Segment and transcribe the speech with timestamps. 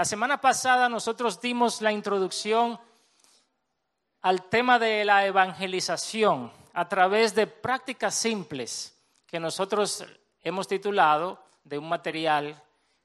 [0.00, 2.80] La semana pasada nosotros dimos la introducción
[4.22, 10.06] al tema de la evangelización a través de prácticas simples que nosotros
[10.40, 12.62] hemos titulado de un material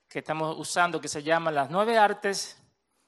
[0.08, 2.64] que estamos usando que se llama Las nueve artes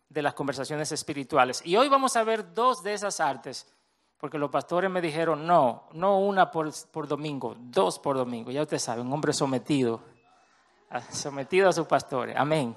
[0.09, 1.61] de las conversaciones espirituales.
[1.63, 3.73] Y hoy vamos a ver dos de esas artes,
[4.17, 8.51] porque los pastores me dijeron, no, no una por, por domingo, dos por domingo.
[8.51, 10.01] Ya usted sabe, un hombre sometido,
[11.09, 12.35] sometido a sus pastores.
[12.35, 12.75] Amén.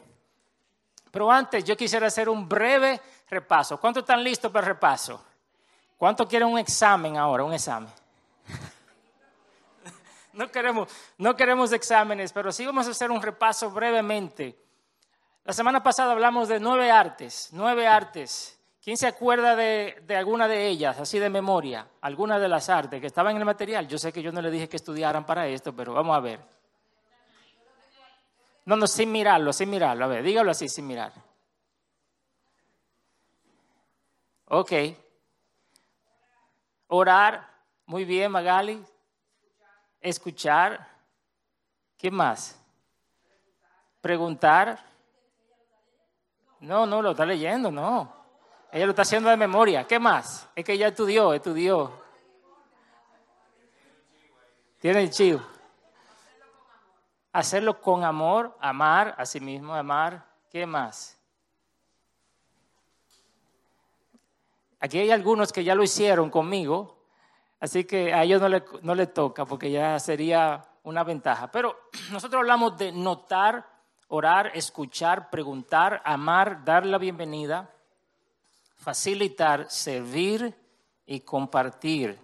[1.10, 3.80] Pero antes yo quisiera hacer un breve repaso.
[3.80, 5.24] ¿Cuántos están listos para el repaso?
[5.96, 7.90] ¿Cuántos quieren un examen ahora, un examen?
[10.32, 14.56] no, queremos, no queremos exámenes, pero sí vamos a hacer un repaso brevemente.
[15.44, 18.58] La semana pasada hablamos de nueve artes, nueve artes.
[18.82, 21.86] ¿Quién se acuerda de, alguna de ellas, así de memoria?
[22.00, 23.86] Alguna de las artes que estaban en el material.
[23.86, 26.40] Yo sé que yo no le dije que estudiaran para esto, pero vamos a ver.
[28.70, 30.04] No, no, sin mirarlo, sin mirarlo.
[30.04, 31.12] A ver, dígalo así, sin mirar.
[34.44, 34.72] Ok.
[36.86, 37.50] Orar.
[37.86, 38.80] Muy bien, Magali.
[40.00, 40.86] Escuchar.
[41.98, 42.62] ¿Qué más?
[44.00, 44.78] Preguntar.
[46.60, 48.14] No, no, lo está leyendo, no.
[48.70, 49.84] Ella lo está haciendo de memoria.
[49.84, 50.48] ¿Qué más?
[50.54, 51.92] Es que ella estudió, estudió.
[54.78, 55.40] Tiene el chivo.
[57.32, 60.26] Hacerlo con amor, amar a sí mismo, amar.
[60.50, 61.16] ¿Qué más?
[64.80, 67.04] Aquí hay algunos que ya lo hicieron conmigo,
[67.60, 71.50] así que a ellos no le, no toca porque ya sería una ventaja.
[71.52, 71.76] Pero
[72.10, 73.64] nosotros hablamos de notar,
[74.08, 77.70] orar, escuchar, preguntar, amar, dar la bienvenida,
[78.76, 80.52] facilitar, servir
[81.06, 82.18] y compartir.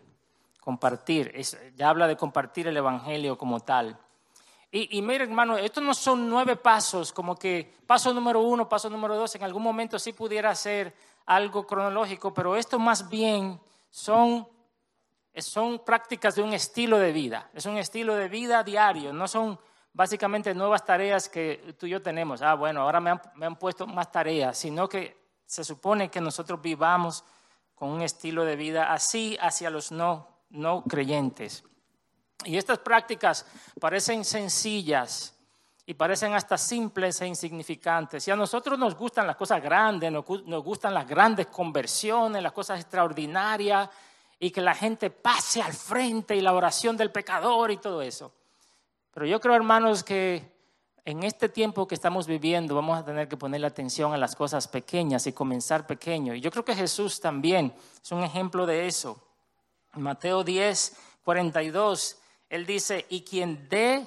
[0.60, 1.32] Compartir,
[1.76, 4.00] ya habla de compartir el Evangelio como tal.
[4.76, 8.90] Y, y mire, hermano, estos no son nueve pasos, como que paso número uno, paso
[8.90, 14.46] número dos, en algún momento sí pudiera ser algo cronológico, pero esto más bien son,
[15.34, 19.58] son prácticas de un estilo de vida, es un estilo de vida diario, no son
[19.94, 22.42] básicamente nuevas tareas que tú y yo tenemos.
[22.42, 25.16] Ah, bueno, ahora me han, me han puesto más tareas, sino que
[25.46, 27.24] se supone que nosotros vivamos
[27.74, 31.64] con un estilo de vida así hacia los no, no creyentes.
[32.44, 33.46] Y estas prácticas
[33.80, 35.34] parecen sencillas
[35.86, 38.26] y parecen hasta simples e insignificantes.
[38.26, 42.80] Y a nosotros nos gustan las cosas grandes, nos, gustan las grandes conversiones, las cosas
[42.80, 43.88] extraordinarias
[44.38, 48.32] y que la gente pase al frente y la oración del pecador y todo eso.
[49.12, 50.56] Pero yo creo, hermanos, que
[51.04, 54.66] en este tiempo que estamos viviendo vamos a tener que ponerle atención a las cosas
[54.66, 56.34] pequeñas y comenzar pequeño.
[56.34, 59.22] Y yo creo que Jesús también es un ejemplo de eso.
[59.94, 64.06] Mateo 10, 42 él dice, y quien dé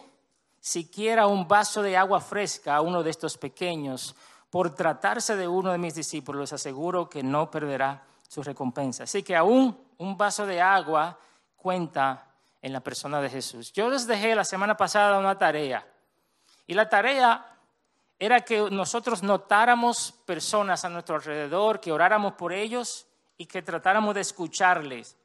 [0.59, 4.15] siquiera un vaso de agua fresca a uno de estos pequeños,
[4.49, 9.03] por tratarse de uno de mis discípulos, les aseguro que no perderá su recompensa.
[9.03, 11.17] Así que aún un vaso de agua
[11.55, 12.25] cuenta
[12.61, 13.71] en la persona de Jesús.
[13.73, 15.85] Yo les dejé la semana pasada una tarea.
[16.67, 17.45] Y la tarea
[18.17, 23.07] era que nosotros notáramos personas a nuestro alrededor, que oráramos por ellos
[23.37, 25.15] y que tratáramos de escucharles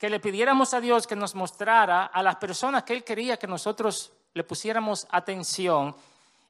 [0.00, 3.46] que le pidiéramos a Dios que nos mostrara a las personas que Él quería que
[3.46, 5.94] nosotros le pusiéramos atención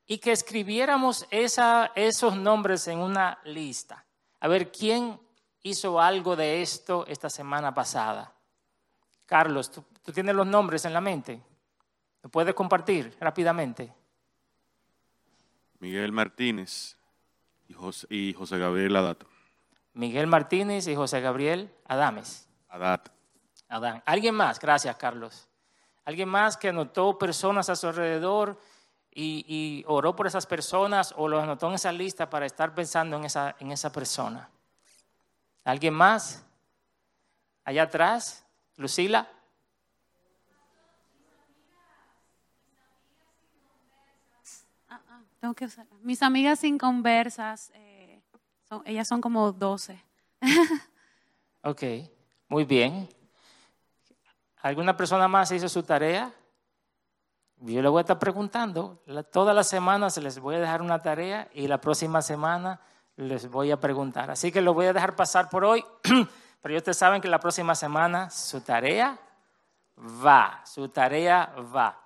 [0.06, 4.04] y que escribiéramos esos nombres en una lista.
[4.38, 5.18] A ver, ¿quién
[5.64, 8.32] hizo algo de esto esta semana pasada?
[9.26, 11.42] Carlos, ¿tú, tienes los nombres en la mente?
[12.22, 13.92] ¿Lo puedes compartir rápidamente?
[15.80, 16.96] Miguel Martínez
[17.66, 19.26] y José, y José Gabriel Adato.
[19.94, 22.48] Miguel Martínez y José Gabriel Adames.
[22.68, 23.10] Adat.
[23.70, 24.02] Adán.
[24.04, 24.58] ¿Alguien más?
[24.58, 25.48] Gracias, Carlos.
[26.04, 28.60] ¿Alguien más que anotó personas a su alrededor
[29.12, 33.24] y, oró por esas personas o lo anotó en esa lista para estar pensando en
[33.24, 34.50] esa, en esa persona?
[35.64, 36.44] ¿Alguien más?
[37.64, 38.44] Allá atrás,
[38.76, 39.28] Lucila.
[44.88, 45.86] Ah, ah, tengo que usar.
[46.02, 48.20] Mis amigas sin conversas, eh,
[48.84, 50.02] ellas son como 12.
[51.62, 51.82] ok,
[52.48, 53.19] muy bien.
[54.62, 56.32] ¿Alguna persona más hizo su tarea?
[57.56, 59.02] Yo le voy a estar preguntando.
[59.32, 62.80] Todas las semanas les voy a dejar una tarea y la próxima semana
[63.16, 64.30] les voy a preguntar.
[64.30, 65.84] Así que lo voy a dejar pasar por hoy,
[66.62, 69.18] pero ustedes saben que la próxima semana su tarea
[69.98, 71.98] va, su tarea va.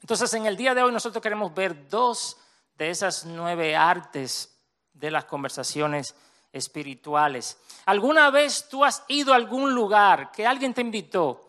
[0.00, 2.38] Entonces, en el día de hoy nosotros queremos ver dos
[2.76, 4.54] de esas nueve artes
[4.92, 6.14] de las conversaciones
[6.52, 7.58] espirituales.
[7.86, 11.47] ¿Alguna vez tú has ido a algún lugar que alguien te invitó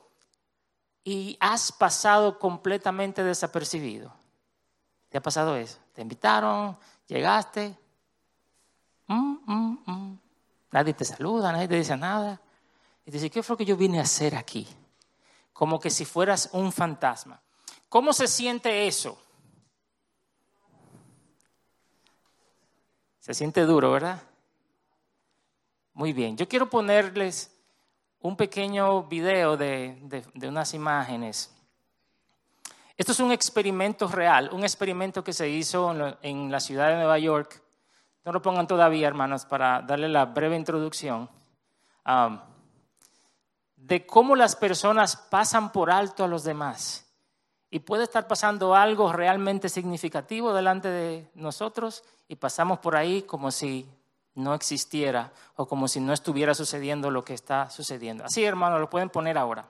[1.09, 4.13] y has pasado completamente desapercibido.
[5.09, 5.79] ¿Te ha pasado eso?
[5.91, 6.77] Te invitaron,
[7.07, 7.75] llegaste
[9.07, 10.19] Mm, mm, mm.
[10.71, 12.39] Nadie te saluda, nadie te dice nada.
[13.03, 14.67] Y dice, ¿qué fue lo que yo vine a hacer aquí?
[15.51, 17.41] Como que si fueras un fantasma.
[17.89, 19.19] ¿Cómo se siente eso?
[23.19, 24.21] Se siente duro, ¿verdad?
[25.95, 26.37] Muy bien.
[26.37, 27.58] Yo quiero ponerles
[28.21, 31.55] un pequeño video de, unas imágenes.
[32.97, 37.17] Esto es un experimento real, un experimento que se hizo en la ciudad de Nueva
[37.17, 37.61] York.
[38.25, 41.29] No lo pongan todavía, hermanos, para darle la breve introducción.
[42.05, 42.39] Um,
[43.75, 47.05] de cómo las personas pasan por alto a los demás.
[47.71, 53.51] Y puede estar pasando algo realmente significativo delante de nosotros y pasamos por ahí como
[53.51, 53.87] si
[54.39, 58.23] no existiera o como si no estuviera sucediendo lo que está sucediendo.
[58.23, 59.67] Así, hermano, lo pueden poner ahora.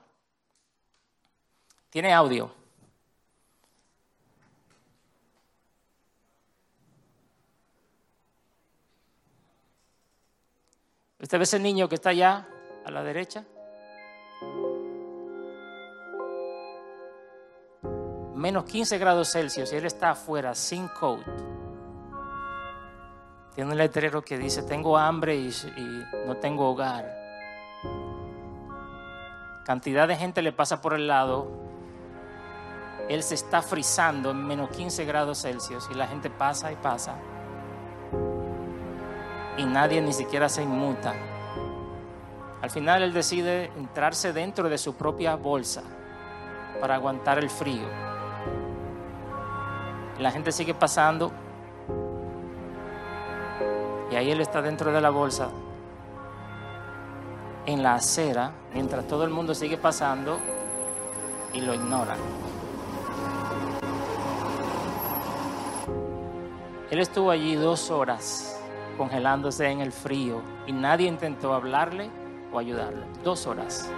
[1.90, 2.52] Tiene audio.
[11.20, 12.48] ¿Usted ve ese niño que está allá
[12.84, 13.44] a la derecha?
[18.34, 21.49] Menos 15 grados Celsius y él está afuera sin coat.
[23.60, 25.52] Tiene un letrero que dice, tengo hambre y,
[26.26, 27.14] no tengo hogar.
[29.66, 31.46] Cantidad de gente le pasa por el lado.
[33.10, 37.16] Él se está frizando en menos 15 grados Celsius y la gente pasa y pasa.
[39.58, 41.12] Y nadie ni siquiera se inmuta.
[42.62, 45.82] Al final él decide entrarse dentro de su propia bolsa
[46.80, 47.86] para aguantar el frío.
[50.18, 51.30] La gente sigue pasando
[54.10, 55.48] y ahí él está dentro de la bolsa,
[57.66, 60.38] en la acera, mientras todo el mundo sigue pasando
[61.52, 62.18] y lo ignoran.
[66.90, 68.60] Él estuvo allí dos horas
[68.98, 72.10] congelándose en el frío y nadie intentó hablarle
[72.52, 73.06] o ayudarlo.
[73.22, 73.88] Dos horas.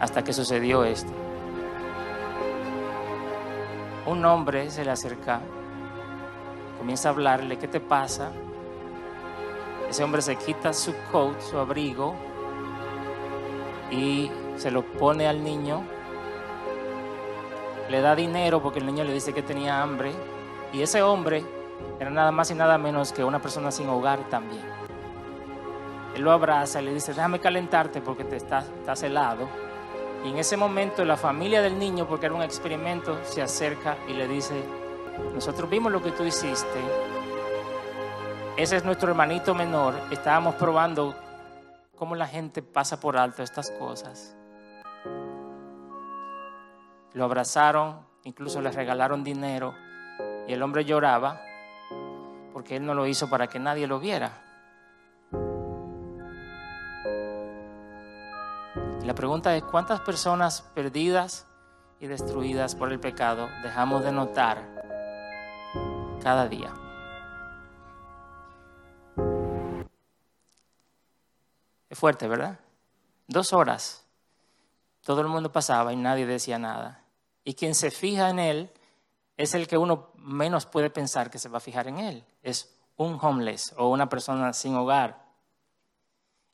[0.00, 1.29] Hasta que sucedió esto
[4.10, 5.40] un hombre se le acerca,
[6.78, 8.32] comienza a hablarle, ¿qué te pasa?
[9.88, 12.14] Ese hombre se quita su coat, su abrigo,
[13.90, 15.84] y se lo pone al niño.
[17.88, 20.12] Le da dinero porque el niño le dice que tenía hambre.
[20.72, 21.44] Y ese hombre
[21.98, 24.62] era nada más y nada menos que una persona sin hogar también.
[26.14, 29.48] Él lo abraza y le dice, déjame calentarte porque te estás, estás helado.
[30.24, 34.12] Y en ese momento la familia del niño, porque era un experimento, se acerca y
[34.12, 34.54] le dice,
[35.34, 36.80] nosotros vimos lo que tú hiciste,
[38.56, 41.14] ese es nuestro hermanito menor, estábamos probando
[41.96, 44.36] cómo la gente pasa por alto estas cosas.
[47.14, 49.74] Lo abrazaron, incluso le regalaron dinero
[50.46, 51.40] y el hombre lloraba
[52.52, 54.49] porque él no lo hizo para que nadie lo viera.
[59.10, 61.44] La pregunta es, ¿cuántas personas perdidas
[61.98, 64.64] y destruidas por el pecado dejamos de notar
[66.22, 66.72] cada día?
[71.88, 72.60] Es fuerte, ¿verdad?
[73.26, 74.06] Dos horas.
[75.00, 77.02] Todo el mundo pasaba y nadie decía nada.
[77.42, 78.72] Y quien se fija en él
[79.36, 82.24] es el que uno menos puede pensar que se va a fijar en él.
[82.44, 85.29] Es un homeless o una persona sin hogar.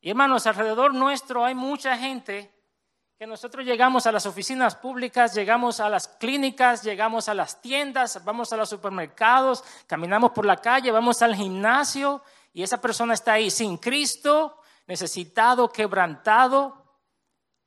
[0.00, 2.52] Y hermanos, alrededor nuestro hay mucha gente
[3.18, 8.22] que nosotros llegamos a las oficinas públicas, llegamos a las clínicas, llegamos a las tiendas,
[8.24, 12.22] vamos a los supermercados, caminamos por la calle, vamos al gimnasio
[12.52, 16.84] y esa persona está ahí sin Cristo, necesitado, quebrantado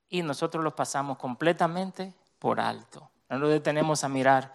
[0.08, 3.10] y nosotros lo pasamos completamente por alto.
[3.28, 4.52] No lo detenemos a mirar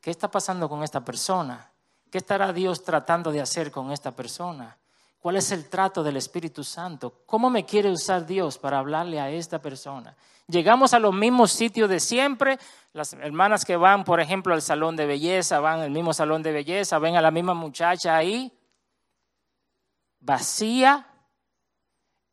[0.00, 1.70] qué está pasando con esta persona,
[2.10, 4.76] qué estará Dios tratando de hacer con esta persona.
[5.20, 7.22] ¿Cuál es el trato del Espíritu Santo?
[7.26, 10.16] ¿Cómo me quiere usar Dios para hablarle a esta persona?
[10.48, 12.58] Llegamos a los mismos sitios de siempre.
[12.94, 16.52] Las hermanas que van, por ejemplo, al salón de belleza, van al mismo salón de
[16.52, 18.50] belleza, ven a la misma muchacha ahí,
[20.20, 21.06] vacía,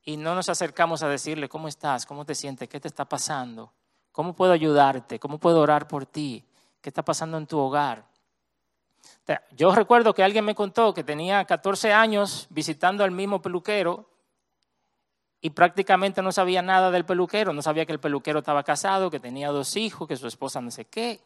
[0.03, 2.05] y no nos acercamos a decirle, ¿cómo estás?
[2.05, 2.69] ¿Cómo te sientes?
[2.69, 3.73] ¿Qué te está pasando?
[4.13, 5.19] ¿Cómo puedo ayudarte?
[5.19, 6.45] ¿Cómo puedo orar por ti?
[6.79, 8.07] ¿Qué está pasando en tu hogar?
[9.51, 14.09] Yo recuerdo que alguien me contó que tenía 14 años visitando al mismo peluquero
[15.41, 19.19] y prácticamente no sabía nada del peluquero, no sabía que el peluquero estaba casado, que
[19.19, 21.21] tenía dos hijos, que su esposa no sé qué.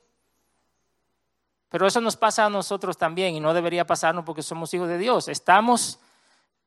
[1.69, 4.97] Pero eso nos pasa a nosotros también y no debería pasarnos porque somos hijos de
[4.97, 5.29] Dios.
[5.29, 5.99] Estamos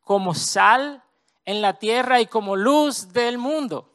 [0.00, 1.02] como sal
[1.44, 3.90] en la tierra y como luz del mundo.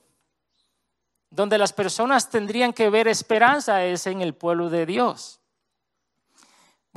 [1.32, 5.39] Donde las personas tendrían que ver esperanza es en el pueblo de Dios.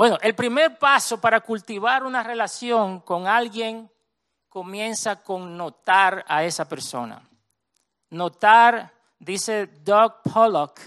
[0.02, 3.88] Bueno, el primer paso para cultivar una relación con alguien
[4.48, 7.22] comienza con notar a esa persona.
[8.10, 10.80] Notar, dice Doug Pollock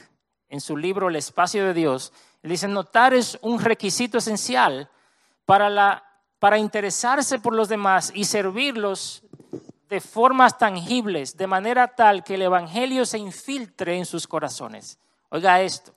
[0.50, 2.12] en su libro El espacio de Dios,
[2.44, 4.90] dice, notar es un requisito esencial
[5.46, 6.04] para,
[6.38, 9.24] para interesarse por los demás y servirlos
[9.88, 15.00] de formas tangibles, de manera tal que el Evangelio se infiltre en sus corazones.
[15.30, 15.96] Oiga esto.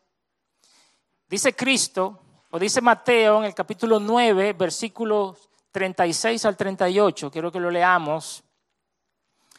[1.26, 7.60] Dice Cristo, o dice Mateo en el capítulo 9, versículos 36 al 38, quiero que
[7.60, 8.42] lo leamos.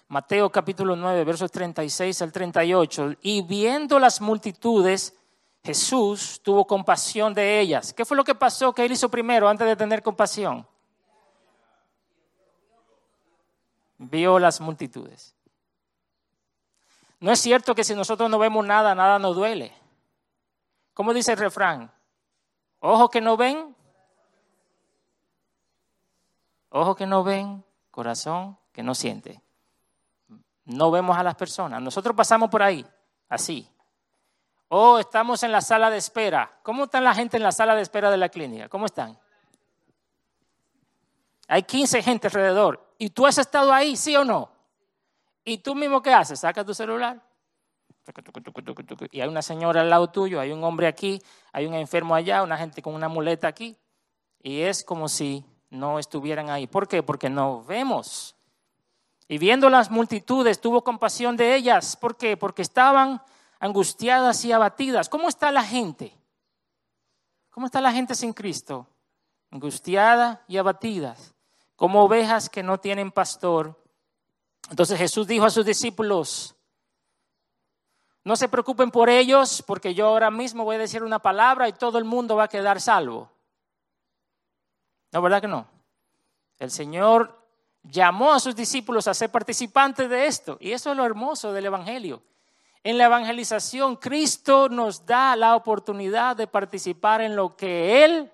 [0.08, 3.16] Mateo capítulo 9, versos 36 al 38.
[3.22, 5.14] Y viendo las multitudes,
[5.64, 7.94] Jesús tuvo compasión de ellas.
[7.94, 10.68] ¿Qué fue lo que pasó que él hizo primero antes de tener compasión?
[14.00, 15.36] Vio las multitudes.
[17.20, 19.74] No es cierto que si nosotros no vemos nada, nada nos duele.
[20.96, 21.92] ¿Cómo dice el refrán?
[22.80, 23.76] Ojo que no ven.
[26.70, 29.42] Ojo que no ven, corazón que no siente.
[30.66, 31.82] No vemos a las personas.
[31.82, 32.86] Nosotros pasamos por ahí,
[33.28, 33.68] así.
[34.68, 36.60] O estamos en la sala de espera.
[36.62, 38.70] ¿Cómo están la gente en la sala de espera de la clínica?
[38.70, 39.18] ¿Cómo están?
[41.48, 42.94] Hay 15 gente alrededor.
[43.00, 44.52] ¿Y tú has estado ahí, sí o no?
[45.44, 46.40] ¿Y tú mismo qué haces?
[46.40, 47.20] Saca tu celular.
[49.12, 52.44] Y hay una señora al lado tuyo, hay un hombre aquí, hay un enfermo allá,
[52.44, 53.78] una gente con una muleta aquí.
[54.42, 56.68] Y es como si no estuvieran ahí.
[56.68, 57.04] ¿Por qué?
[57.04, 58.36] Porque no vemos.
[59.28, 61.96] Y viendo las multitudes, tuvo compasión de ellas.
[61.96, 62.36] ¿Por qué?
[62.36, 63.22] Porque estaban
[63.60, 65.10] angustiadas y abatidas.
[65.10, 66.16] ¿Cómo está la gente?
[67.52, 68.88] ¿Cómo está la gente sin Cristo?
[69.52, 71.36] Angustiada y abatidas,
[71.76, 73.84] como ovejas que no tienen pastor.
[74.70, 76.56] Entonces Jesús dijo a sus discípulos,
[78.24, 81.74] no se preocupen por ellos, porque yo ahora mismo voy a decir una palabra y
[81.74, 83.30] todo el mundo va a quedar salvo.
[85.12, 85.66] ¿No, verdad que no?
[86.60, 87.40] El Señor
[87.84, 90.58] llamó a sus discípulos a ser participantes de esto.
[90.60, 92.22] Y eso es lo hermoso del Evangelio.
[92.84, 98.32] En la evangelización, Cristo nos da la oportunidad de participar en lo que Él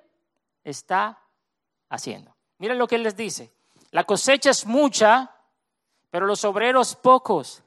[0.64, 1.20] está
[1.90, 2.36] haciendo.
[2.60, 3.52] Miren lo que Él les dice.
[3.92, 5.32] La cosecha es mucha,
[6.12, 7.64] pero los obreros pocos.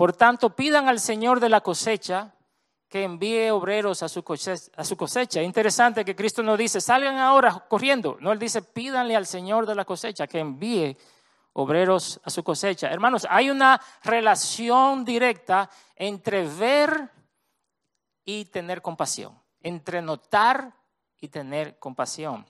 [0.00, 2.34] Por tanto, pidan al Señor de la cosecha
[2.88, 5.42] que envíe obreros a su cosecha.
[5.42, 8.16] Interesante que Cristo no dice, salgan ahora corriendo.
[8.18, 10.96] No, Él dice, pídanle al Señor de la cosecha que envíe
[11.52, 12.88] obreros a su cosecha.
[12.88, 17.10] Hermanos, hay una relación directa entre ver
[18.24, 20.72] y tener compasión, entre notar
[21.20, 22.46] y tener compasión.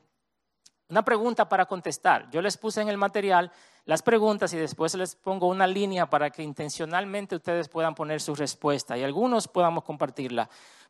[0.88, 2.30] Una pregunta para contestar.
[2.30, 3.50] Yo les puse en el material
[3.84, 8.34] las preguntas y después les pongo una línea para que intencionalmente ustedes puedan poner su
[8.34, 10.48] respuesta y algunos podamos compartirla.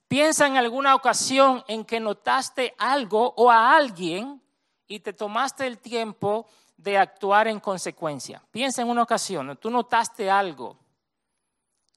[0.08, 4.42] Piensa en alguna ocasión en que notaste algo o a alguien
[4.88, 8.42] y te tomaste el tiempo de actuar en consecuencia.
[8.50, 10.76] Piensa en una ocasión, tú notaste algo.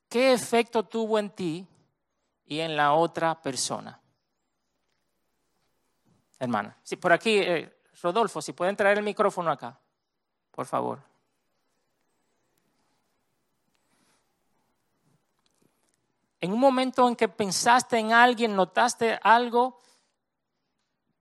[0.08, 1.68] ¿Qué efecto tuvo en ti
[2.46, 4.00] y en la otra persona?
[6.38, 9.80] Hermana, sí, por aquí, eh, Rodolfo, si pueden traer el micrófono acá,
[10.54, 11.02] por favor.
[16.40, 19.80] En un momento en que pensaste en alguien, notaste algo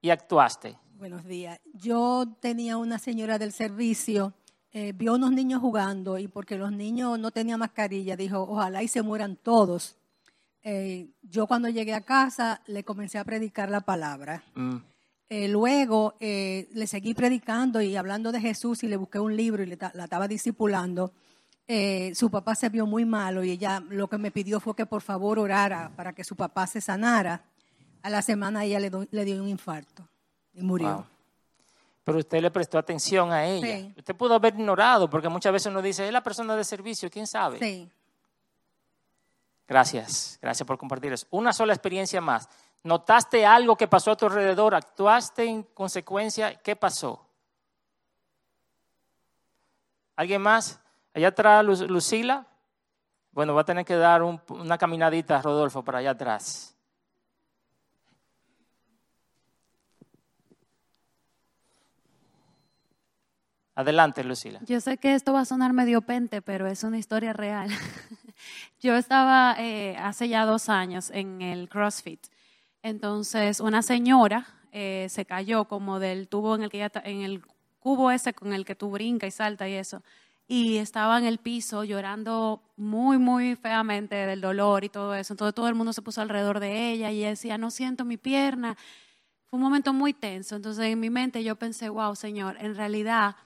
[0.00, 0.76] y actuaste.
[0.94, 1.60] Buenos días.
[1.72, 4.34] Yo tenía una señora del servicio,
[4.72, 8.88] eh, vio unos niños jugando y porque los niños no tenían mascarilla, dijo, ojalá y
[8.88, 9.96] se mueran todos.
[10.64, 14.42] Eh, yo cuando llegué a casa le comencé a predicar la palabra.
[14.54, 14.76] Mm.
[15.34, 19.66] Eh, luego le seguí predicando y hablando de Jesús y le busqué un libro y
[19.66, 21.12] le la estaba discipulando.
[22.14, 25.00] su papá se vio muy malo y ella lo que me pidió fue que por
[25.00, 27.44] favor orara para que su papá se sanara.
[28.02, 30.06] A la semana ella le dio un infarto
[30.52, 31.06] y murió.
[32.04, 33.92] Pero usted le prestó atención a ella.
[33.96, 37.26] Usted pudo haber ignorado, porque muchas veces uno dice, es la persona de servicio, ¿quién
[37.26, 37.58] sabe?
[37.58, 37.88] Sí.
[39.68, 41.26] Gracias, gracias por compartir eso.
[41.30, 42.48] Una sola experiencia más.
[42.84, 44.74] ¿Notaste algo que pasó a tu alrededor?
[44.74, 46.56] ¿Actuaste en consecuencia?
[46.56, 47.24] ¿Qué pasó?
[50.16, 50.80] ¿Alguien más?
[51.14, 52.46] Allá atrás, Lucila.
[53.30, 56.76] Bueno, va a tener que dar una caminadita, Rodolfo, para allá atrás.
[63.74, 64.60] Adelante, Lucila.
[64.66, 67.70] Yo sé que esto va a sonar medio pente, pero es una historia real.
[68.80, 72.26] Yo estaba eh, hace ya dos años en el CrossFit.
[72.82, 77.42] Entonces, una señora eh, se cayó como del tubo en el que ya en el
[77.78, 80.02] cubo ese con el que tú brincas y salta y eso.
[80.48, 85.32] Y estaba en el piso llorando muy, muy feamente del dolor y todo eso.
[85.32, 88.16] Entonces todo el mundo se puso alrededor de ella y ella decía, no siento mi
[88.16, 88.76] pierna
[89.52, 90.56] fue un momento muy tenso.
[90.56, 93.36] Entonces en mi mente yo pensé, wow, Señor, en realidad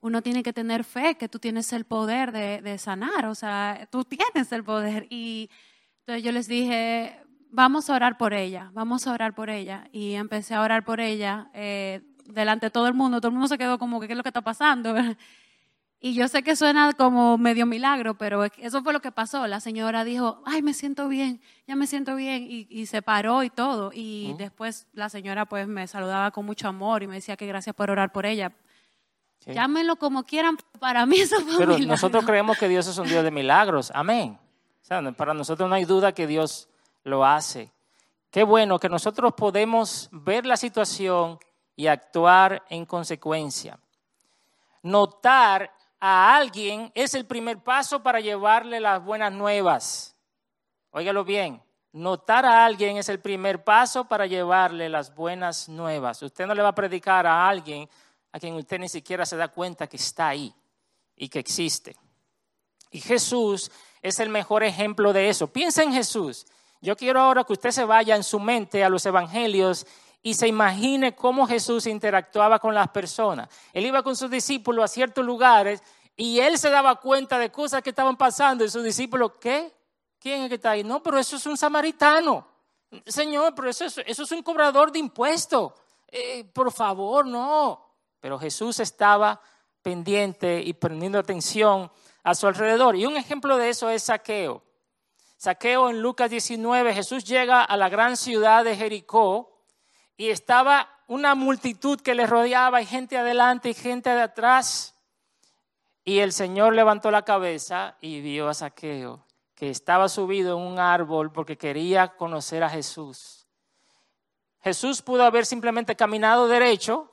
[0.00, 3.86] uno tiene que tener fe que tú tienes el poder de, de sanar, o sea,
[3.92, 5.06] tú tienes el poder.
[5.10, 5.50] Y
[5.98, 7.20] entonces yo les dije,
[7.54, 9.88] vamos a orar por ella, vamos a orar por ella.
[9.92, 13.20] Y empecé a orar por ella eh, delante de todo el mundo.
[13.20, 14.94] Todo el mundo se quedó como, ¿qué es lo que está pasando?
[16.00, 19.46] Y yo sé que suena como medio milagro, pero eso fue lo que pasó.
[19.46, 23.48] La señora dijo, ay, me siento bien, ya me siento bien, y, se paró y
[23.48, 23.90] todo.
[23.90, 27.74] Y después la señora pues me saludaba con mucho amor y me decía que gracias
[27.74, 28.52] por orar por ella.
[29.46, 33.24] Llámenlo como quieran, para mí eso fue Pero nosotros creemos que Dios es un Dios
[33.24, 34.38] de milagros, amén.
[35.16, 36.68] para nosotros no hay duda que Dios
[37.04, 37.72] lo hace.
[38.30, 41.38] Qué bueno que nosotros podemos ver la situación
[41.76, 43.78] y actuar en consecuencia.
[44.82, 50.16] Notar a alguien es el primer paso para llevarle las buenas nuevas.
[50.90, 56.22] Óigalo bien, notar a alguien es el primer paso para llevarle las buenas nuevas.
[56.22, 57.88] Usted no le va a predicar a alguien
[58.32, 60.52] a quien usted ni siquiera se da cuenta que está ahí
[61.16, 61.96] y que existe.
[62.90, 63.70] Y Jesús
[64.02, 65.46] es el mejor ejemplo de eso.
[65.46, 66.46] Piensa en Jesús.
[66.84, 69.86] Yo quiero ahora que usted se vaya en su mente a los evangelios
[70.20, 73.48] y se imagine cómo Jesús interactuaba con las personas.
[73.72, 75.82] Él iba con sus discípulos a ciertos lugares
[76.14, 79.72] y él se daba cuenta de cosas que estaban pasando y sus discípulos, ¿qué?
[80.18, 80.84] ¿Quién es que está ahí?
[80.84, 82.46] No, pero eso es un samaritano.
[83.06, 85.72] Señor, pero eso es, un cobrador de impuestos.
[86.08, 87.82] Eh, por favor, no.
[88.20, 89.40] Pero Jesús estaba
[89.80, 91.90] pendiente y poniendo atención
[92.22, 92.94] a su alrededor.
[92.94, 94.62] Y un ejemplo de eso es Saqueo.
[95.44, 99.60] Saqueo en Lucas 19, Jesús llega a la gran ciudad de Jericó
[100.16, 104.98] y estaba una multitud que le rodeaba y gente adelante y gente de atrás.
[106.02, 110.78] Y el Señor levantó la cabeza y vio a Saqueo, que estaba subido en un
[110.78, 113.46] árbol porque quería conocer a Jesús.
[114.62, 117.12] Jesús pudo haber simplemente caminado derecho,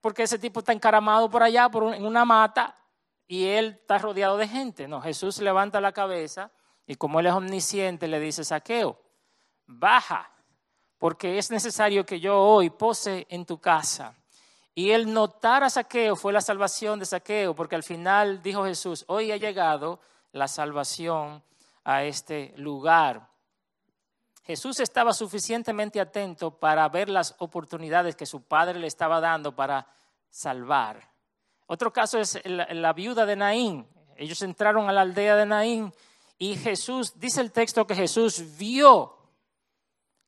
[0.00, 2.78] porque ese tipo está encaramado por allá, en una mata,
[3.26, 4.86] y él está rodeado de gente.
[4.86, 6.52] No, Jesús levanta la cabeza
[6.88, 8.98] y como él es omnisciente, le dice, Saqueo,
[9.66, 10.28] baja
[10.98, 14.14] porque es necesario que yo hoy pose en tu casa.
[14.74, 19.04] Y el notar a Saqueo fue la salvación de Saqueo, porque al final dijo Jesús,
[19.08, 20.00] hoy ha llegado
[20.32, 21.42] la salvación
[21.84, 23.28] a este lugar.
[24.44, 29.86] Jesús estaba suficientemente atento para ver las oportunidades que su padre le estaba dando para
[30.30, 31.10] salvar.
[31.66, 33.86] Otro caso es la, viuda de Naín.
[34.16, 35.92] Ellos entraron a la aldea de Naín
[36.38, 39.16] y Jesús, dice el texto que Jesús vio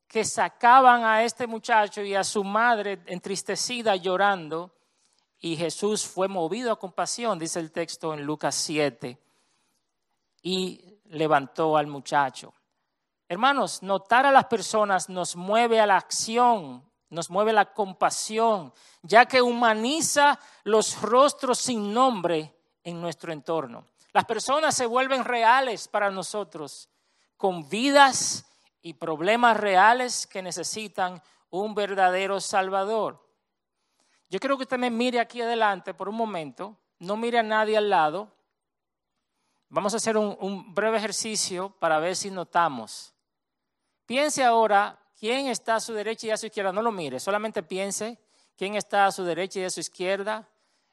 [0.08, 4.74] que sacaban a este muchacho y a su madre entristecida llorando,
[5.38, 9.16] y Jesús fue movido a compasión, dice el texto en Lucas 7,
[10.42, 12.52] y levantó al muchacho.
[13.28, 19.26] Hermanos, notar a las personas nos mueve a la acción, nos mueve la compasión, ya
[19.26, 23.86] que humaniza los rostros sin nombre en nuestro entorno.
[24.12, 26.88] Las personas se vuelven reales para nosotros,
[27.36, 28.44] con vidas
[28.82, 33.26] y problemas reales que necesitan un verdadero Salvador.
[34.28, 37.76] Yo quiero que usted me mire aquí adelante por un momento, no mire a nadie
[37.76, 38.32] al lado.
[39.68, 43.14] Vamos a hacer un, breve ejercicio para ver si notamos.
[44.06, 46.72] Piense ahora quién está a su derecha y a su izquierda.
[46.72, 48.18] No lo mire, solamente piense
[48.56, 50.48] quién está a su derecha y a su izquierda.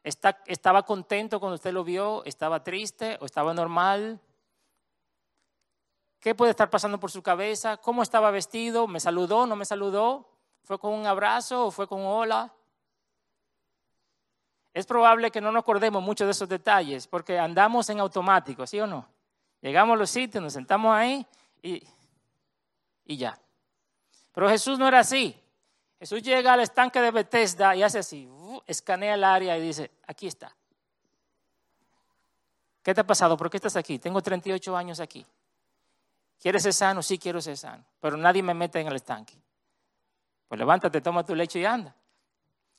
[0.07, 2.23] ¿Estaba contento cuando usted lo vio?
[2.23, 4.21] ¿Estaba triste o estaba normal?
[6.21, 7.75] ¿Qué puede estar pasando por su cabeza?
[7.75, 8.87] ¿Cómo estaba vestido?
[8.87, 9.45] ¿Me saludó?
[9.45, 10.29] ¿No me saludó?
[10.63, 12.53] ¿Fue con un abrazo o fue con hola?
[14.73, 18.79] Es probable que no nos acordemos mucho de esos detalles porque andamos en automático, ¿sí
[18.79, 19.09] o no?
[19.59, 21.25] Llegamos a los sitios, nos sentamos ahí
[21.61, 21.85] y,
[23.03, 23.37] y ya.
[24.31, 25.37] Pero Jesús no era así.
[25.99, 28.25] Jesús llega al estanque de Bethesda y hace así,
[28.67, 30.55] escanea el área y dice, aquí está.
[32.83, 33.35] ¿Qué te ha pasado?
[33.35, 33.97] ¿Por qué estás aquí?
[33.97, 35.25] Tengo 38 años aquí.
[36.39, 37.01] ¿Quieres ser sano?
[37.01, 37.83] Sí, quiero ser sano.
[37.99, 39.33] Pero nadie me mete en el estanque.
[40.47, 41.93] Pues levántate, toma tu leche y anda.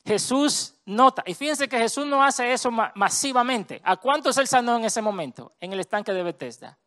[0.05, 3.81] Jesús nota, y fíjense que Jesús no hace eso masivamente.
[3.83, 5.53] ¿A cuántos él sanó en ese momento?
[5.59, 6.77] En el estanque de Bethesda.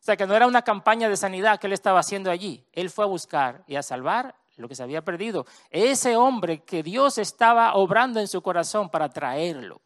[0.00, 2.64] O sea que no era una campaña de sanidad que él estaba haciendo allí.
[2.72, 5.46] Él fue a buscar y a salvar lo que se había perdido.
[5.70, 9.80] Ese hombre que Dios estaba obrando en su corazón para traerlo.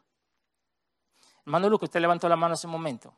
[1.47, 3.15] Hermano Luke, usted levantó la mano hace un momento.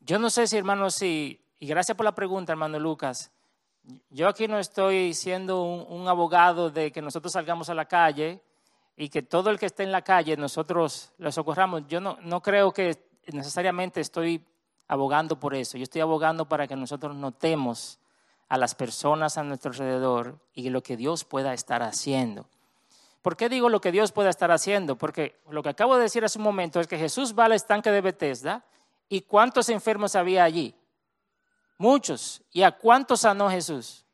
[0.00, 3.30] Yo no sé si, hermano, si, y gracias por la pregunta, hermano Lucas.
[4.10, 8.42] Yo aquí no estoy siendo un, abogado de que nosotros salgamos a la calle
[8.96, 11.86] y que todo el que esté en la calle nosotros lo socorramos.
[11.88, 14.44] Yo no, no creo que necesariamente estoy
[14.88, 15.78] abogando por eso.
[15.78, 17.98] Yo estoy abogando para que nosotros notemos
[18.48, 22.46] a las personas a nuestro alrededor y lo que Dios pueda estar haciendo.
[23.22, 24.96] ¿Por qué digo lo que Dios pueda estar haciendo?
[24.96, 27.90] Porque lo que acabo de decir hace un momento es que Jesús va al estanque
[27.90, 28.64] de Bethesda
[29.10, 30.74] y ¿cuántos enfermos había allí?
[31.76, 32.42] Muchos.
[32.52, 34.06] ¿Y a cuántos sanó Jesús?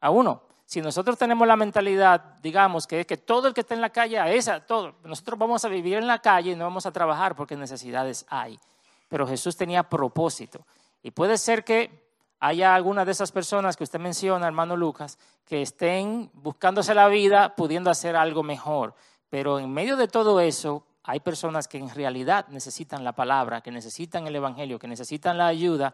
[0.00, 0.42] A uno.
[0.66, 3.90] Si nosotros tenemos la mentalidad, digamos, que es que todo el que está en la
[3.90, 6.92] calle, a esa, todo, nosotros vamos a vivir en la calle y no vamos a
[6.92, 8.60] trabajar porque necesidades hay.
[9.08, 10.66] Pero Jesús tenía propósito.
[11.02, 15.62] Y puede ser que haya alguna de esas personas que usted menciona, hermano Lucas, que
[15.62, 18.94] estén buscándose la vida, pudiendo hacer algo mejor.
[19.30, 23.70] Pero en medio de todo eso, hay personas que en realidad necesitan la palabra, que
[23.70, 25.92] necesitan el Evangelio, que necesitan la ayuda.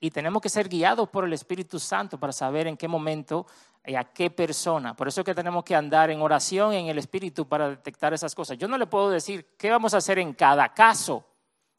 [0.00, 3.46] Y tenemos que ser guiados por el Espíritu Santo para saber en qué momento
[3.84, 4.94] y a qué persona.
[4.94, 8.34] Por eso es que tenemos que andar en oración en el Espíritu para detectar esas
[8.34, 8.58] cosas.
[8.58, 11.24] Yo no le puedo decir qué vamos a hacer en cada caso.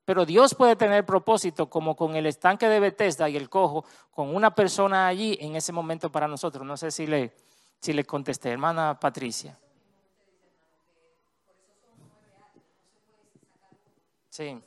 [0.06, 4.36] Pero Dios puede tener propósito como con el estanque de Bethesda y el cojo, con
[4.36, 6.66] una persona allí en ese momento para nosotros.
[6.66, 7.36] No sé si le,
[7.80, 9.56] si le contesté, hermana Patricia.
[14.30, 14.62] Sí.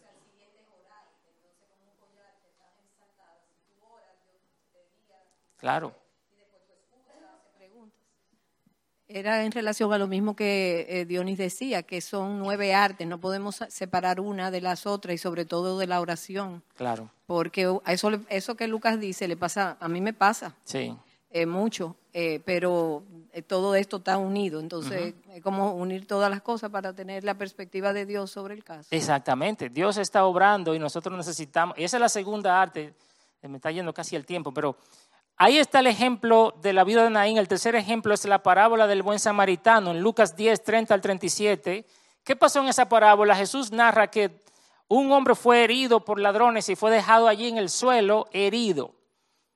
[5.57, 5.94] Claro.
[9.07, 13.20] Era en relación a lo mismo que eh, Dionis decía, que son nueve artes, no
[13.20, 16.62] podemos separar una de las otras y sobre todo de la oración.
[16.77, 17.11] Claro.
[17.27, 20.55] Porque eso, eso que Lucas dice le pasa, a mí me pasa.
[20.64, 20.96] Sí.
[21.33, 23.03] Eh, mucho, eh, pero
[23.47, 27.95] todo esto está unido, entonces es como unir todas las cosas para tener la perspectiva
[27.95, 28.88] de Dios sobre el caso.
[28.90, 32.92] Exactamente, Dios está obrando y nosotros necesitamos, y esa es la segunda arte,
[33.40, 34.77] me está yendo casi el tiempo, pero
[35.37, 37.37] Ahí está el ejemplo de la vida de Naín.
[37.37, 41.85] El tercer ejemplo es la parábola del buen samaritano en Lucas 10, 30 al 37.
[42.23, 43.35] ¿Qué pasó en esa parábola?
[43.35, 44.31] Jesús narra que
[44.87, 48.95] un hombre fue herido por ladrones y fue dejado allí en el suelo herido.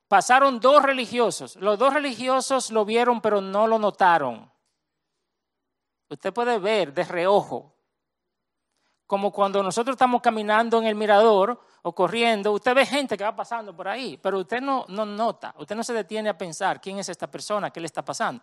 [0.08, 1.56] Pasaron dos religiosos.
[1.56, 4.50] Los dos religiosos lo vieron pero no lo notaron.
[6.08, 7.72] Usted puede ver de reojo.
[9.06, 13.36] Como cuando nosotros estamos caminando en el mirador o corriendo, usted ve gente que va
[13.36, 16.98] pasando por ahí, pero usted no, no nota, usted no se detiene a pensar quién
[16.98, 18.42] es esta persona, qué le está pasando.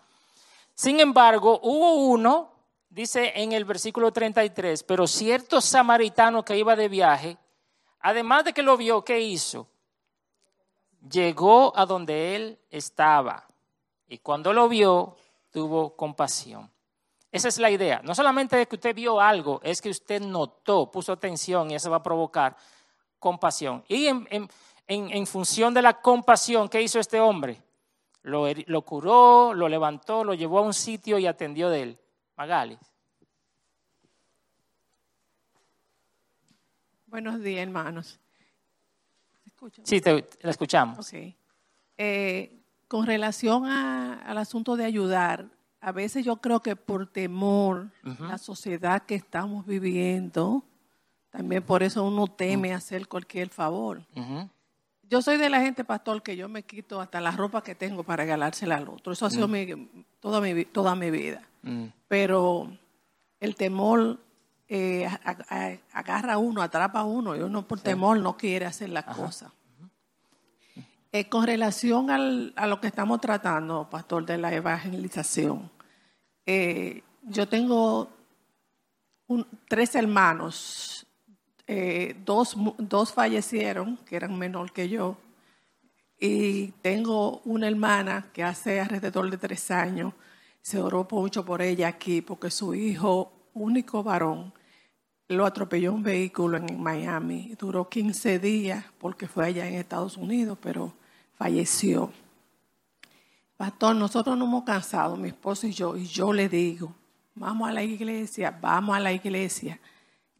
[0.74, 2.54] Sin embargo, hubo uno,
[2.90, 7.38] dice en el versículo 33, pero cierto samaritano que iba de viaje,
[8.00, 9.68] además de que lo vio, ¿qué hizo?
[11.10, 13.48] Llegó a donde él estaba
[14.08, 15.16] y cuando lo vio,
[15.52, 16.72] tuvo compasión.
[17.32, 18.00] Esa es la idea.
[18.04, 21.90] No solamente es que usted vio algo, es que usted notó, puso atención y eso
[21.90, 22.56] va a provocar
[23.18, 23.84] compasión.
[23.88, 27.60] Y en, función de la compasión, ¿qué hizo este hombre?
[28.22, 32.00] Lo, lo, curó, lo levantó, lo llevó a un sitio y atendió de él.
[32.38, 32.78] Magali.
[37.08, 38.20] Buenos días, hermanos.
[39.84, 41.12] Sí, te, la escuchamos.
[41.98, 45.48] Eh, con relación al asunto de ayudar,
[45.82, 50.64] a veces yo creo que por temor, la sociedad que estamos viviendo,
[51.30, 54.06] también por eso uno teme hacer cualquier favor.
[55.10, 58.04] Yo soy de la gente, pastor, que yo me quito hasta la ropa que tengo
[58.04, 59.14] para regalársela al otro.
[59.14, 59.68] Eso ha sido mi,
[60.20, 61.42] toda, mi, toda mi vida.
[62.08, 62.72] Pero
[63.40, 64.20] el temor
[64.76, 65.08] eh,
[65.92, 69.52] agarra a uno, atrapa a uno, y uno por temor no quiere hacer las cosas.
[71.12, 75.70] Eh, con relación a lo que estamos tratando, pastor, de la evangelización,
[76.46, 78.10] eh, yo tengo
[79.68, 81.06] tres hermanos
[81.68, 85.18] eh, dos, dos fallecieron, que eran menor que yo,
[86.20, 90.14] y tengo una hermana que hace alrededor de tres años,
[90.62, 94.52] se oró mucho por ella aquí, porque su hijo, único varón,
[95.34, 97.56] lo atropelló un vehículo en Miami.
[97.60, 100.94] Duró 15 días porque fue allá en Estados Unidos, pero
[101.36, 102.12] falleció.
[103.58, 106.94] Pastor, nosotros no hemos cansado, mi esposo y yo, y yo le digo,
[107.36, 109.80] vamos a la iglesia, vamos a la iglesia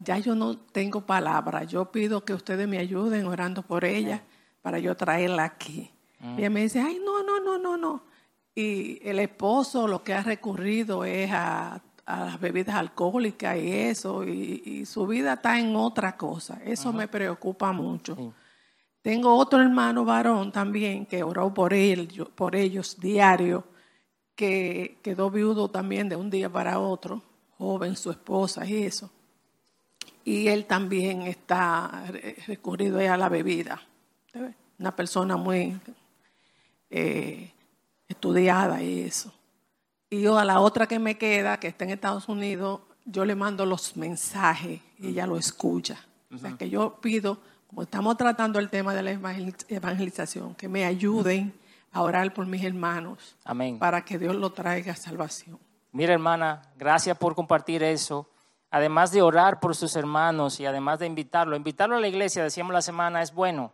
[0.04, 1.64] ya yo no tengo palabra.
[1.64, 4.22] Yo pido que ustedes me ayuden orando por ella
[4.62, 5.90] para yo traerla aquí.
[6.20, 8.02] Y ella me dice, ay, no, no, no, no, no.
[8.54, 14.84] Y el esposo lo que ha recurrido es a, las bebidas alcohólicas y eso, y,
[14.86, 16.60] su vida está en otra cosa.
[16.64, 18.34] Eso me preocupa mucho.
[19.02, 23.64] Tengo otro hermano varón también que oró por, él, por ellos diario,
[24.34, 27.22] que quedó viudo también de un día para otro,
[27.58, 29.10] joven, su esposa y eso.
[30.24, 32.04] y él también está
[32.46, 33.80] recurrido a la bebida.
[34.78, 35.78] Una persona muy
[36.90, 37.52] eh,
[38.08, 39.32] estudiada y eso.
[40.14, 43.34] Y yo a la otra que me queda, que está en Estados Unidos, yo le
[43.34, 45.98] mando los mensajes y ella lo escucha.
[46.32, 50.84] O sea que yo pido, como estamos tratando el tema de la evangelización, que me
[50.84, 51.52] ayuden
[51.90, 53.34] a orar por mis hermanos.
[53.44, 53.80] Amén.
[53.80, 55.58] Para que Dios lo traiga a salvación.
[55.90, 58.30] Mira, hermana, gracias por compartir eso.
[58.70, 62.72] Además de orar por sus hermanos y además de invitarlo, invitarlo a la iglesia, decíamos
[62.72, 63.72] la semana, es bueno.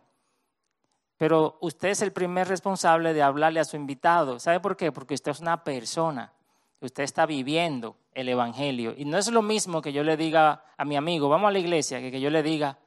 [1.21, 4.39] Pero usted es el primer responsable de hablarle a su invitado.
[4.39, 4.91] ¿Sabe por qué?
[4.91, 6.33] Porque usted es una persona.
[6.79, 8.95] Usted está viviendo el Evangelio.
[8.97, 11.59] Y no es lo mismo que yo le diga a mi amigo, vamos a la
[11.59, 12.79] iglesia, que que yo le diga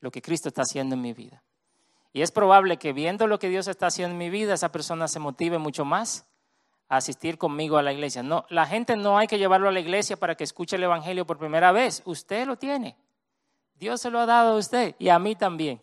[0.00, 1.42] lo que Cristo está haciendo en mi vida.
[2.14, 5.06] Y es probable que viendo lo que Dios está haciendo en mi vida, esa persona
[5.06, 6.24] se motive mucho más
[6.88, 8.22] a asistir conmigo a la iglesia.
[8.22, 11.26] No, la gente no hay que llevarlo a la iglesia para que escuche el Evangelio
[11.26, 12.00] por primera vez.
[12.06, 12.96] Usted lo tiene.
[13.74, 15.82] Dios se lo ha dado a usted y a mí también.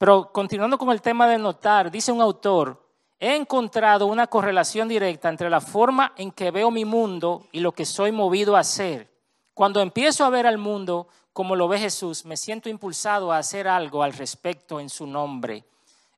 [0.00, 2.82] Pero continuando con el tema de notar, dice un autor,
[3.18, 7.72] he encontrado una correlación directa entre la forma en que veo mi mundo y lo
[7.72, 9.12] que soy movido a hacer.
[9.52, 13.68] Cuando empiezo a ver al mundo como lo ve Jesús, me siento impulsado a hacer
[13.68, 15.66] algo al respecto en su nombre.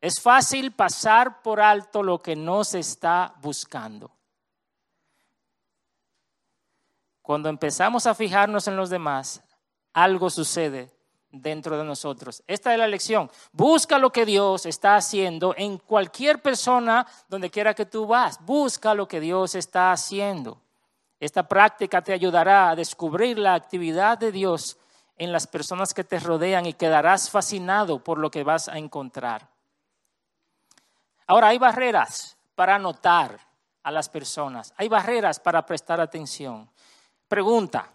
[0.01, 4.13] Es fácil pasar por alto lo que no se está buscando.
[7.21, 9.43] Cuando empezamos a fijarnos en los demás,
[9.93, 11.02] algo sucede
[11.33, 12.43] dentro de nosotros.
[12.47, 13.31] Esta es la lección.
[13.53, 18.39] Busca lo que Dios está haciendo en cualquier persona donde quiera que tú vas.
[18.45, 20.61] Busca lo que Dios está haciendo.
[21.19, 24.77] Esta práctica te ayudará a descubrir la actividad de Dios
[25.17, 29.49] en las personas que te rodean y quedarás fascinado por lo que vas a encontrar.
[31.27, 33.39] Ahora, hay barreras para notar
[33.83, 34.75] a las personas.
[34.77, 36.69] Hay barreras para prestar atención.
[37.29, 37.89] Pregunta,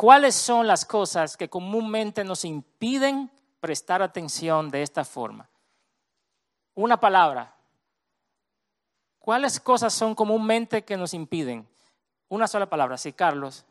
[0.00, 5.46] ¿Cuáles son las cosas que comúnmente nos impiden prestar atención de esta forma?
[6.74, 7.54] Una palabra.
[9.18, 11.68] ¿Cuáles cosas son comúnmente que nos impiden?
[12.30, 13.66] Una sola palabra, sí, Carlos.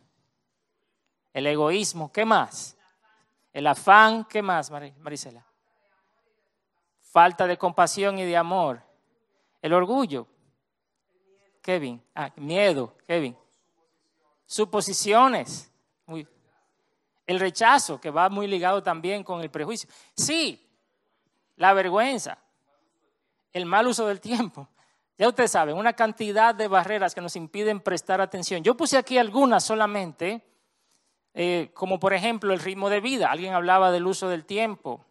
[1.34, 2.78] El egoísmo, ¿qué más?
[3.52, 5.44] El afán, ¿qué más, Marisela?
[7.00, 8.84] Falta de compasión y de amor.
[9.64, 10.28] El orgullo.
[11.64, 12.00] Kevin.
[12.14, 13.36] Ah, miedo, Kevin.
[14.46, 15.69] Suposiciones.
[17.26, 19.90] El rechazo, que va muy ligado también con el prejuicio.
[20.16, 20.68] Sí,
[21.58, 22.40] la vergüenza,
[23.54, 24.68] el mal uso del tiempo.
[25.18, 28.64] Ya ustedes saben, una cantidad de barreras que nos impiden prestar atención.
[28.64, 30.42] Yo puse aquí algunas solamente,
[31.34, 33.30] eh, como por ejemplo el ritmo de vida.
[33.30, 35.06] Alguien hablaba del uso del tiempo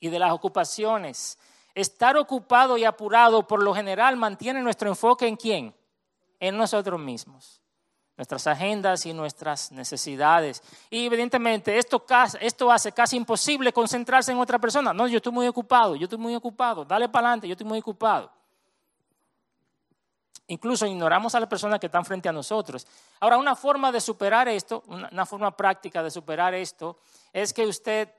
[0.00, 1.38] y de las ocupaciones.
[1.74, 5.76] Estar ocupado y apurado por lo general mantiene nuestro enfoque en quién?
[6.40, 7.60] En nosotros mismos
[8.20, 10.62] nuestras agendas y nuestras necesidades.
[10.90, 12.04] Y evidentemente esto,
[12.38, 14.92] esto hace casi imposible concentrarse en otra persona.
[14.92, 17.78] No, yo estoy muy ocupado, yo estoy muy ocupado, dale para adelante, yo estoy muy
[17.78, 18.30] ocupado.
[20.48, 22.86] Incluso ignoramos a las personas que están frente a nosotros.
[23.20, 26.98] Ahora, una forma de superar esto, una forma práctica de superar esto,
[27.32, 28.10] es que usted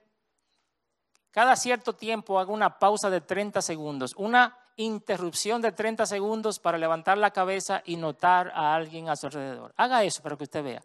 [1.30, 6.78] cada cierto tiempo haga una pausa de 30 segundos, una interrupción de 30 segundos para
[6.78, 9.74] levantar la cabeza y notar a alguien a su alrededor.
[9.78, 10.82] Haga eso para que usted vea.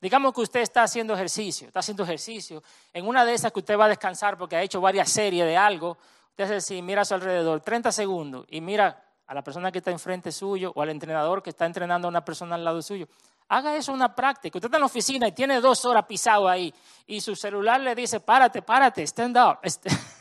[0.00, 2.62] Digamos que usted está haciendo ejercicio, está haciendo ejercicio.
[2.92, 5.56] En una de esas que usted va a descansar porque ha hecho varias series de
[5.56, 5.96] algo,
[6.30, 9.78] usted hace así, mira a su alrededor 30 segundos y mira a la persona que
[9.78, 13.06] está enfrente suyo o al entrenador que está entrenando a una persona al lado suyo.
[13.48, 14.58] Haga eso una práctica.
[14.58, 16.74] Usted está en la oficina y tiene dos horas pisado ahí
[17.06, 19.58] y su celular le dice, párate, párate, stand up.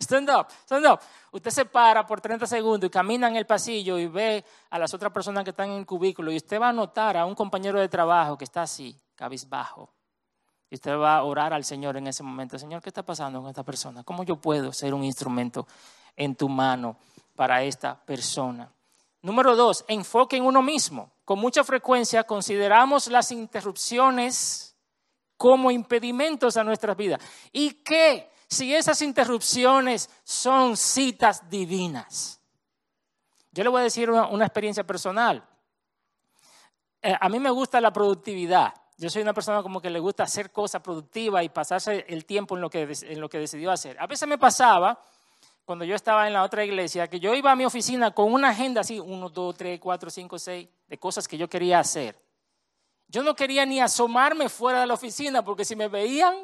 [0.00, 1.00] Stand up, stand up.
[1.30, 4.92] Usted se para por 30 segundos y camina en el pasillo y ve a las
[4.94, 7.78] otras personas que están en el cubículo y usted va a notar a un compañero
[7.78, 9.90] de trabajo que está así, cabizbajo.
[10.70, 12.58] Y usted va a orar al Señor en ese momento.
[12.58, 14.02] Señor, ¿qué está pasando con esta persona?
[14.04, 15.66] ¿Cómo yo puedo ser un instrumento
[16.16, 16.96] en tu mano
[17.34, 18.70] para esta persona?
[19.22, 21.10] Número dos, enfoque en uno mismo.
[21.24, 24.76] Con mucha frecuencia consideramos las interrupciones
[25.36, 27.20] como impedimentos a nuestras vidas.
[27.52, 28.30] ¿Y qué?
[28.48, 32.40] Si esas interrupciones son citas divinas.
[33.52, 35.46] Yo le voy a decir una, experiencia personal.
[37.02, 38.72] Eh, a mí me gusta la productividad.
[38.96, 42.56] Yo soy una persona como que le gusta hacer cosas productivas y pasarse el tiempo
[42.56, 43.98] en lo, que, en lo que decidió hacer.
[44.00, 45.00] A veces me pasaba,
[45.64, 48.48] cuando yo estaba en la otra iglesia, que yo iba a mi oficina con una
[48.48, 52.18] agenda así, uno, dos, tres, cuatro, cinco, seis, de cosas que yo quería hacer.
[53.06, 56.34] Yo no quería ni asomarme fuera de la oficina porque si me veían,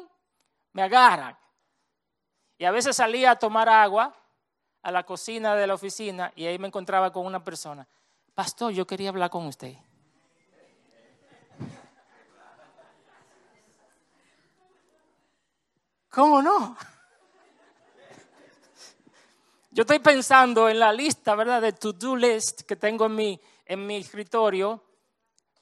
[0.71, 1.37] me agarran.
[2.57, 4.15] Y a veces salía a tomar agua
[4.81, 7.87] a la cocina de la oficina y ahí me encontraba con una persona.
[8.33, 9.75] Pastor, yo quería hablar con usted.
[16.09, 16.77] ¿Cómo no?
[19.71, 21.61] Yo estoy pensando en la lista, ¿verdad?
[21.61, 24.81] De to-do list que tengo en mi, en mi escritorio,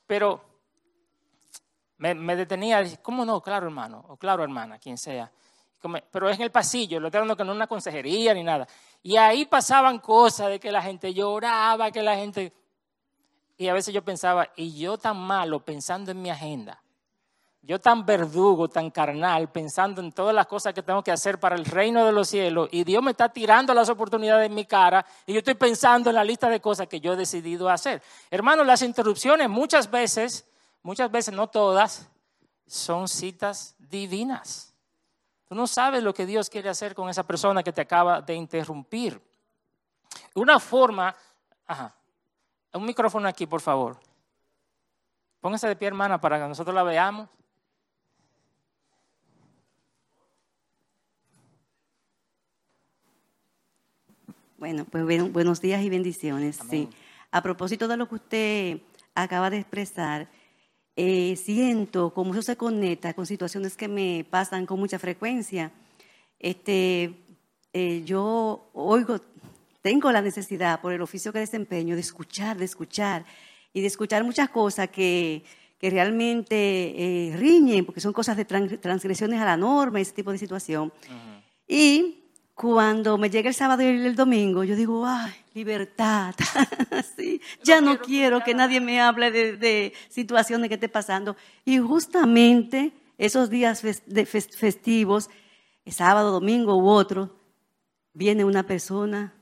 [0.05, 0.43] pero
[1.97, 3.41] me, me detenía, ¿cómo no?
[3.41, 5.31] Claro, hermano, o claro, hermana, quien sea.
[6.11, 8.67] Pero es en el pasillo, lo estoy hablando que no es una consejería ni nada.
[9.01, 12.53] Y ahí pasaban cosas de que la gente lloraba, que la gente...
[13.57, 16.83] Y a veces yo pensaba, y yo tan malo pensando en mi agenda
[17.65, 21.55] yo tan verdugo, tan carnal, pensando en todas las cosas que tengo que hacer para
[21.55, 25.05] el reino de los cielos, y Dios me está tirando las oportunidades en mi cara,
[25.25, 28.03] y yo estoy pensando en la lista de cosas que yo he decidido hacer.
[28.29, 30.45] Hermanos, las interrupciones muchas veces,
[30.83, 32.09] muchas veces, no todas,
[32.67, 34.72] son citas divinas.
[35.53, 38.33] Tú no sabes lo que Dios quiere hacer con esa persona que te acaba de
[38.33, 39.21] interrumpir.
[40.33, 41.15] Una forma,
[41.67, 41.95] ajá,
[42.73, 43.99] un micrófono aquí, por favor.
[45.39, 47.29] Póngase de pie, hermana, para que nosotros la veamos.
[54.57, 56.59] Bueno, pues buenos días y bendiciones.
[56.67, 56.89] Sí.
[57.29, 58.81] A propósito de lo que usted
[59.13, 60.27] acaba de expresar,
[60.95, 65.71] eh, siento como eso se conecta con situaciones que me pasan con mucha frecuencia.
[66.39, 67.13] Este,
[67.73, 69.19] eh, yo oigo,
[69.81, 73.25] tengo la necesidad por el oficio que desempeño de escuchar, de escuchar
[73.73, 75.43] y de escuchar muchas cosas que,
[75.79, 80.37] que realmente eh, riñen, porque son cosas de transgresiones a la norma, ese tipo de
[80.37, 80.93] situación.
[81.67, 86.35] Y cuando me llega el sábado y el domingo, yo digo, ay, libertad.
[87.15, 91.35] sí, ya no, quiero, que nadie me hable de, situaciones que esté pasando.
[91.65, 95.29] Y justamente esos días festivos,
[95.87, 97.35] sábado, domingo u otro,
[98.13, 99.33] viene una persona,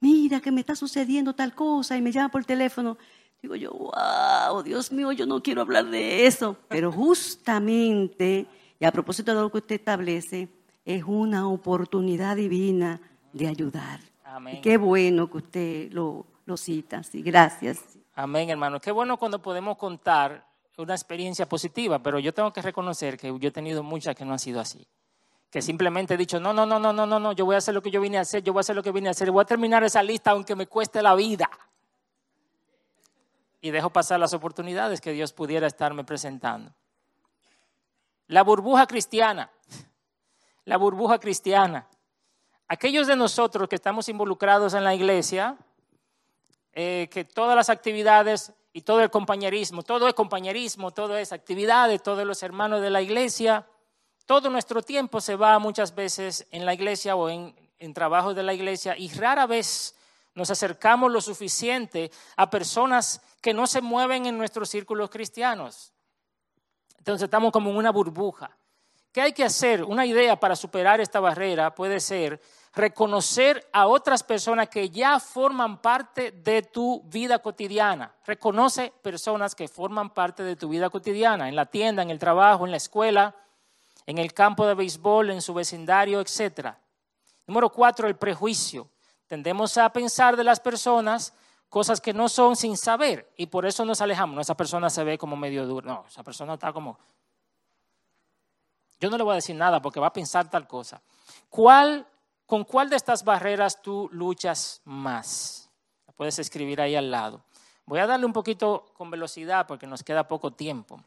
[0.00, 2.98] mira que me está sucediendo tal cosa y me llama por teléfono.
[3.40, 6.56] Digo yo, wow, Dios mío, yo no quiero hablar de eso.
[6.68, 8.46] Pero justamente,
[8.80, 10.48] y a propósito de lo que usted establece,
[10.84, 13.00] es una oportunidad divina
[13.32, 14.07] de ayudar.
[14.28, 14.60] Amén.
[14.60, 17.02] qué bueno que usted lo, lo cita.
[17.02, 17.98] Sí, gracias.
[18.14, 18.80] Amén, hermano.
[18.80, 23.48] Qué bueno cuando podemos contar una experiencia positiva, pero yo tengo que reconocer que yo
[23.48, 24.86] he tenido muchas que no han sido así.
[25.50, 27.74] Que simplemente he dicho, no, no, no, no, no, no, no, yo voy a hacer
[27.74, 29.30] lo que yo vine a hacer, yo voy a hacer lo que vine a hacer,
[29.30, 31.50] voy a terminar esa lista aunque me cueste la vida.
[33.60, 36.72] Y dejo pasar las oportunidades que Dios pudiera estarme presentando.
[38.26, 39.50] La burbuja cristiana
[40.68, 41.88] la burbuja cristiana.
[42.68, 45.56] Aquellos de nosotros que estamos involucrados en la iglesia,
[46.74, 52.02] eh, que todas las actividades y todo el compañerismo, todo es compañerismo, todo es actividades,
[52.02, 53.66] todos los hermanos de la iglesia,
[54.26, 58.42] todo nuestro tiempo se va muchas veces en la iglesia o en, en trabajos de
[58.42, 59.94] la iglesia y rara vez
[60.34, 65.94] nos acercamos lo suficiente a personas que no se mueven en nuestros círculos cristianos.
[66.98, 68.56] Entonces estamos como en una burbuja.
[69.10, 69.82] ¿Qué hay que hacer?
[69.82, 72.40] Una idea para superar esta barrera puede ser
[72.74, 78.14] reconocer a otras personas que ya forman parte de tu vida cotidiana.
[78.26, 82.64] Reconoce personas que forman parte de tu vida cotidiana, en la tienda, en el trabajo,
[82.64, 83.34] en la escuela,
[84.06, 86.74] en el campo de béisbol, en su vecindario, etc.
[87.46, 88.88] Número cuatro, el prejuicio.
[89.26, 91.34] Tendemos a pensar de las personas
[91.68, 94.34] cosas que no son sin saber y por eso nos alejamos.
[94.34, 95.86] No, esa persona se ve como medio dura.
[95.86, 96.98] No, esa persona está como
[99.00, 101.00] yo no le voy a decir nada porque va a pensar tal cosa.
[101.48, 102.06] ¿Cuál,
[102.48, 105.68] ¿Con cuál de estas barreras tú luchas más?
[106.06, 107.44] La puedes escribir ahí al lado.
[107.84, 110.98] Voy a darle un poquito con velocidad porque nos queda poco tiempo.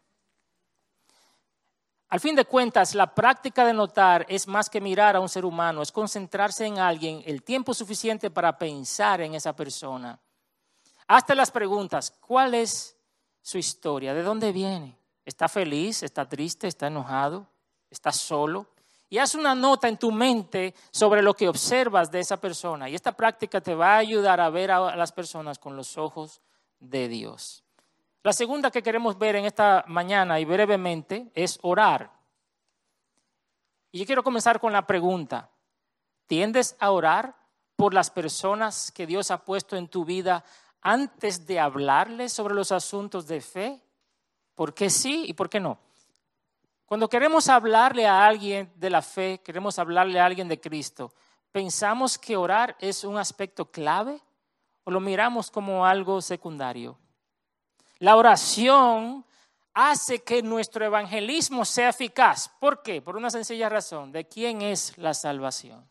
[2.09, 5.43] Al fin de cuentas, la práctica de notar es más que mirar a un ser
[5.43, 10.19] humano, es concentrarse en alguien el tiempo suficiente para pensar en esa persona.
[11.07, 12.95] Hazte las preguntas, ¿cuál es
[13.41, 14.13] su historia?
[14.13, 14.95] ¿De dónde viene?
[15.25, 16.03] ¿Está feliz?
[16.03, 16.67] ¿Está triste?
[16.67, 17.47] ¿Está enojado?
[17.91, 18.67] estás solo,
[19.11, 22.89] y haz una nota en tu mente sobre lo que observas de esa persona.
[22.89, 26.39] Y esta práctica te va a ayudar a ver a las personas con los ojos
[26.79, 27.61] de Dios.
[28.23, 32.09] La segunda que queremos ver en esta mañana y brevemente es orar.
[33.91, 35.49] Y yo quiero comenzar con la pregunta.
[36.25, 37.35] ¿Tiendes a orar
[37.75, 40.45] por las personas que Dios ha puesto en tu vida
[40.79, 43.81] antes de hablarles sobre los asuntos de fe?
[44.55, 45.79] ¿Por qué sí y por qué no?
[46.91, 51.13] Cuando queremos hablarle a alguien de la fe, queremos hablarle a alguien de Cristo,
[51.49, 54.19] ¿pensamos que orar es un aspecto clave
[54.83, 56.97] o lo miramos como algo secundario?
[57.99, 59.25] La oración
[59.73, 62.51] hace que nuestro evangelismo sea eficaz.
[62.59, 63.01] ¿Por qué?
[63.01, 64.11] Por una sencilla razón.
[64.11, 65.89] ¿De quién es la salvación?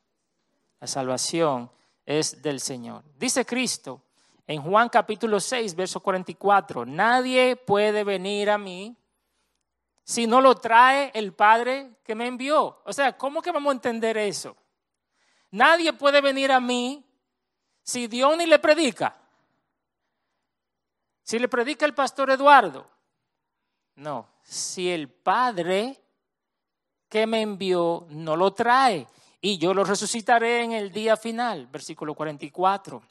[0.80, 1.72] La salvación
[2.05, 3.05] es del Señor.
[3.16, 4.03] Dice Cristo
[4.46, 8.99] en Juan capítulo 6, verso 44, nadie puede venir a mí
[10.05, 12.80] si no lo trae el Padre que me envió?
[12.84, 14.57] O sea, ¿cómo que vamos a entender eso?
[15.51, 17.05] Nadie puede venir a mí
[17.82, 19.16] si Dios ni le predica.
[21.22, 22.88] Si le predica el pastor Eduardo.
[23.96, 26.01] No, si el Padre
[27.09, 29.07] que me envió no lo trae
[29.40, 33.03] y yo lo resucitaré en el día final, versículo 44.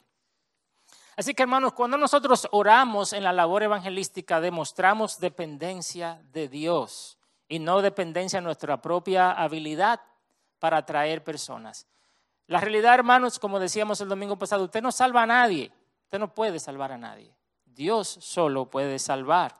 [1.16, 7.58] Así que hermanos, cuando nosotros oramos en la labor evangelística, demostramos dependencia de Dios y
[7.58, 10.00] no dependencia de nuestra propia habilidad
[10.58, 11.86] para atraer personas.
[12.46, 15.72] La realidad, hermanos, como decíamos el domingo pasado, usted no salva a nadie,
[16.04, 17.34] usted no puede salvar a nadie.
[17.64, 19.54] Dios solo puede salvar.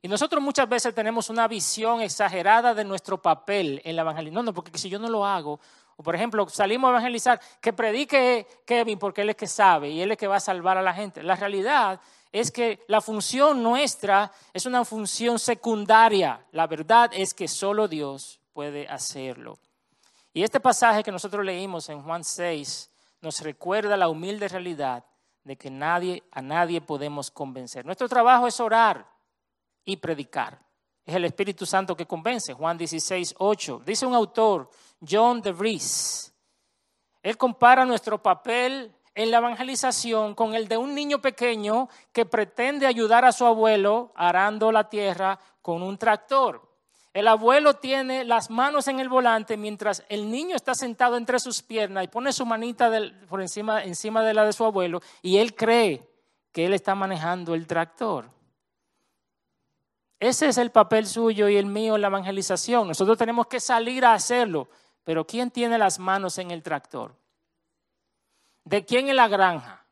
[0.00, 4.40] Y nosotros muchas veces tenemos una visión exagerada de nuestro papel en la evangelismo.
[4.40, 5.60] No, no, porque si yo no lo hago,
[6.02, 10.12] por ejemplo, salimos a evangelizar, que predique Kevin porque él es que sabe y él
[10.12, 11.22] es que va a salvar a la gente.
[11.22, 12.00] La realidad
[12.32, 16.44] es que la función nuestra es una función secundaria.
[16.52, 19.58] La verdad es que solo Dios puede hacerlo.
[20.32, 22.90] Y este pasaje que nosotros leímos en Juan 6
[23.20, 25.04] nos recuerda la humilde realidad
[25.44, 27.84] de que nadie, a nadie podemos convencer.
[27.84, 29.06] Nuestro trabajo es orar
[29.84, 30.58] y predicar.
[31.04, 32.54] Es el Espíritu Santo que convence.
[32.54, 33.82] Juan 16, 8.
[33.84, 34.70] Dice un autor,
[35.08, 36.34] John de Vries.
[37.22, 42.86] Él compara nuestro papel en la evangelización con el de un niño pequeño que pretende
[42.86, 46.72] ayudar a su abuelo arando la tierra con un tractor.
[47.12, 51.62] El abuelo tiene las manos en el volante mientras el niño está sentado entre sus
[51.62, 52.90] piernas y pone su manita
[53.28, 56.08] por encima, encima de la de su abuelo y él cree
[56.52, 58.30] que él está manejando el tractor.
[60.18, 62.88] Ese es el papel suyo y el mío en la evangelización.
[62.88, 64.68] Nosotros tenemos que salir a hacerlo.
[65.04, 67.14] Pero ¿quién tiene las manos en el tractor?
[68.64, 69.84] ¿De quién en la granja?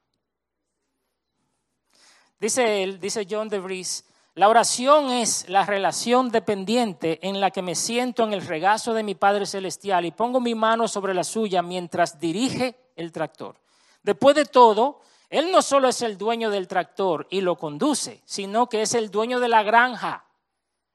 [2.38, 4.04] Dice él, dice John de Vries,
[4.34, 9.02] la oración es la relación dependiente en la que me siento en el regazo de
[9.02, 13.56] mi Padre Celestial y pongo mi mano sobre la suya mientras dirige el tractor.
[14.02, 18.68] Después de todo, él no solo es el dueño del tractor y lo conduce, sino
[18.68, 20.24] que es el dueño de la granja.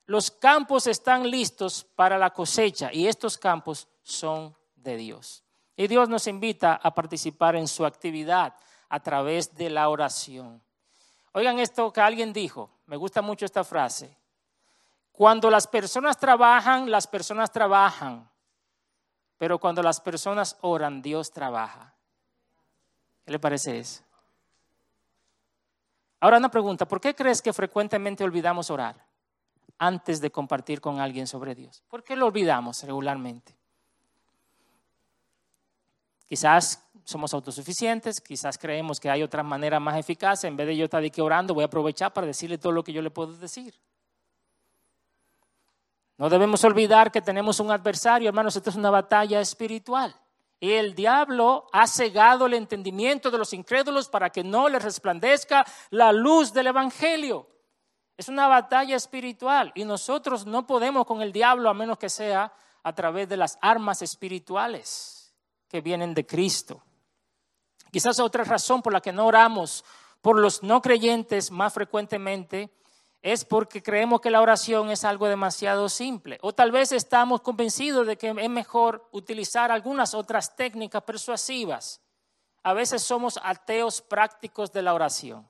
[0.08, 5.44] Los campos están listos para la cosecha y estos campos son de Dios.
[5.76, 8.54] Y Dios nos invita a participar en su actividad
[8.88, 10.62] a través de la oración.
[11.32, 14.16] Oigan esto que alguien dijo, me gusta mucho esta frase.
[15.12, 18.30] Cuando las personas trabajan, las personas trabajan,
[19.38, 21.94] pero cuando las personas oran, Dios trabaja.
[23.26, 24.04] ¿Qué le parece eso?
[26.20, 29.05] Ahora una pregunta, ¿por qué crees que frecuentemente olvidamos orar
[29.78, 31.84] antes de compartir con alguien sobre Dios?
[31.88, 33.56] ¿Por qué lo olvidamos regularmente?
[36.28, 40.44] Quizás somos autosuficientes, quizás creemos que hay otra manera más eficaz.
[40.44, 42.94] En vez de yo estar aquí orando, voy a aprovechar para decirle todo lo que
[42.94, 43.76] yo le puedo decir.
[46.18, 50.16] No debemos olvidar que tenemos un adversario, hermanos, esto es una batalla espiritual.
[50.60, 55.66] Y el diablo ha cegado el entendimiento de los incrédulos para que no les resplandezca
[55.90, 57.48] la luz del Evangelio.
[58.18, 62.54] Es una batalla espiritual y nosotros no podemos con el diablo a menos que sea
[62.84, 65.34] a través de las armas espirituales
[65.68, 66.82] que vienen de Cristo.
[67.92, 69.84] Quizás otra razón por la que no oramos
[70.22, 72.72] por los no creyentes más frecuentemente
[73.22, 76.38] es porque creemos que la oración es algo demasiado simple.
[76.42, 82.02] O tal vez estamos convencidos de que es mejor utilizar algunas otras técnicas persuasivas.
[82.64, 85.50] A veces somos ateos prácticos de la oración.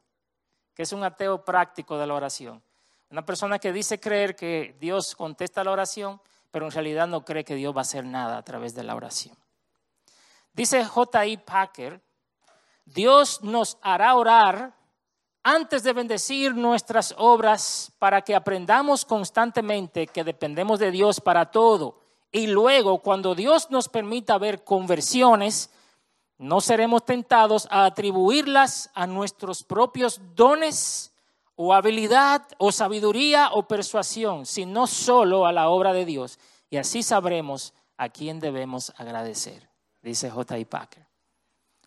[0.76, 2.62] ¿Qué es un ateo práctico de la oración?
[3.10, 6.20] Una persona que dice creer que Dios contesta la oración,
[6.52, 8.94] pero en realidad no cree que Dios va a hacer nada a través de la
[8.94, 9.38] oración.
[10.52, 11.38] Dice J.I.
[11.38, 12.02] Packer,
[12.84, 14.74] Dios nos hará orar
[15.44, 22.02] antes de bendecir nuestras obras para que aprendamos constantemente que dependemos de Dios para todo.
[22.32, 25.70] Y luego, cuando Dios nos permita ver conversiones,
[26.38, 31.14] no seremos tentados a atribuirlas a nuestros propios dones
[31.56, 36.40] o habilidad o sabiduría o persuasión, sino solo a la obra de Dios.
[36.70, 39.70] Y así sabremos a quién debemos agradecer,
[40.02, 40.66] dice J.I.
[40.66, 41.06] Packer.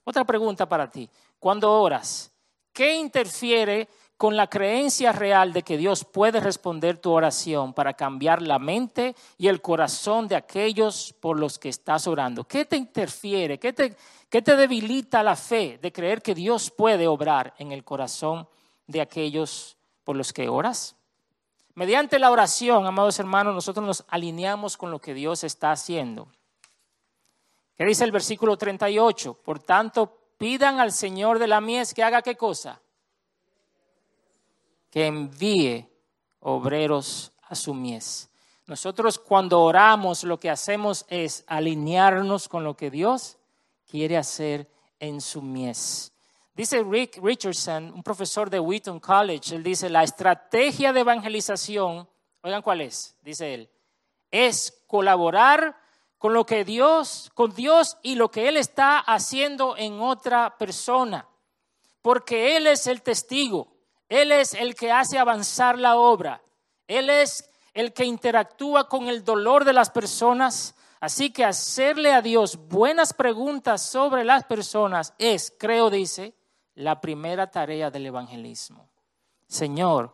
[0.04, 1.08] Otra pregunta para ti.
[1.38, 2.32] Cuando oras,
[2.78, 3.88] ¿Qué interfiere
[4.18, 9.14] con la creencia real de que Dios puede responder tu oración para cambiar la mente
[9.38, 12.42] y el corazón de aquellos por los que estás orando?
[12.42, 13.60] ¿Qué te interfiere?
[13.60, 13.96] ¿Qué te,
[14.28, 18.48] qué te debilita la fe de creer que Dios puede obrar en el corazón
[18.88, 20.96] de aquellos por los que oras?
[21.74, 26.26] Mediante la oración, amados hermanos, nosotros nos alineamos con lo que Dios está haciendo.
[27.76, 29.34] ¿Qué dice el versículo 38?
[29.44, 32.80] Por tanto, pidan al Señor de la mies que haga qué cosa?
[34.90, 35.88] Que envíe
[36.40, 38.28] obreros a su mies.
[38.66, 43.38] Nosotros cuando oramos lo que hacemos es alinearnos con lo que Dios
[43.86, 44.68] quiere hacer
[45.00, 46.12] en su mies.
[46.54, 52.08] Dice Rick Richardson, un profesor de Wheaton College, él dice, la estrategia de evangelización,
[52.42, 53.70] oigan cuál es, dice él,
[54.30, 55.76] es colaborar
[56.18, 61.28] con lo que Dios, con Dios y lo que Él está haciendo en otra persona,
[62.02, 63.68] porque Él es el testigo,
[64.08, 66.42] Él es el que hace avanzar la obra,
[66.86, 70.74] Él es el que interactúa con el dolor de las personas.
[71.00, 76.34] Así que hacerle a Dios buenas preguntas sobre las personas es, creo, dice,
[76.74, 78.88] la primera tarea del evangelismo.
[79.46, 80.12] Señor,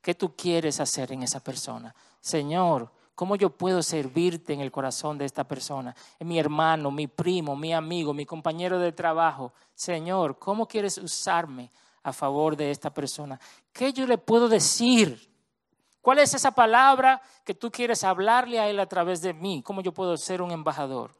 [0.00, 1.94] ¿qué tú quieres hacer en esa persona?
[2.20, 5.94] Señor, ¿cómo yo puedo servirte en el corazón de esta persona?
[6.20, 9.52] Mi hermano, mi primo, mi amigo, mi compañero de trabajo.
[9.74, 11.70] Señor, ¿cómo quieres usarme
[12.04, 13.40] a favor de esta persona?
[13.72, 15.28] ¿Qué yo le puedo decir?
[16.00, 19.62] ¿Cuál es esa palabra que tú quieres hablarle a Él a través de mí?
[19.62, 21.10] ¿Cómo yo puedo ser un embajador?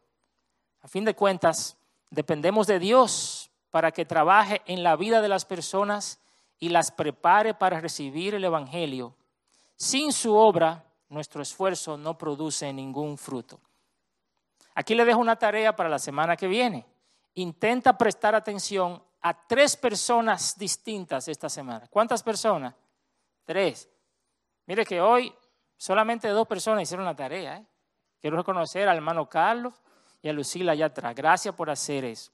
[0.82, 1.76] A fin de cuentas,
[2.10, 6.20] dependemos de Dios para que trabaje en la vida de las personas
[6.58, 9.14] y las prepare para recibir el Evangelio.
[9.76, 13.58] Sin su obra, nuestro esfuerzo no produce ningún fruto.
[14.74, 16.84] Aquí le dejo una tarea para la semana que viene.
[17.34, 21.86] Intenta prestar atención a tres personas distintas esta semana.
[21.88, 22.74] ¿Cuántas personas?
[23.42, 23.88] Tres.
[24.66, 25.34] Mire que hoy
[25.78, 27.56] solamente dos personas hicieron la tarea.
[27.56, 27.66] ¿eh?
[28.20, 29.72] Quiero reconocer al hermano Carlos
[30.20, 31.14] y a Lucila allá atrás.
[31.14, 32.32] Gracias por hacer eso.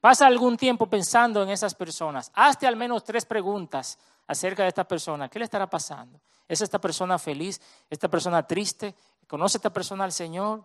[0.00, 2.32] Pasa algún tiempo pensando en esas personas.
[2.34, 5.28] Hazte al menos tres preguntas acerca de esta persona.
[5.28, 6.18] ¿Qué le estará pasando?
[6.48, 7.60] ¿Es esta persona feliz?
[7.90, 8.94] ¿Esta persona triste?
[9.26, 10.64] ¿Conoce esta persona al Señor?